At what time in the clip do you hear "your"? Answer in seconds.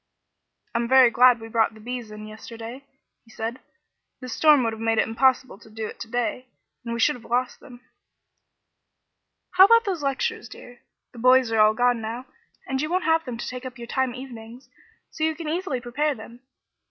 13.77-13.85